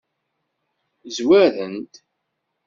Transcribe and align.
Zwaren-t? 1.15 1.93